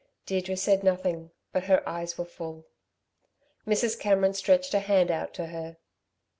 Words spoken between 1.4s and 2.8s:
but her eyes were full.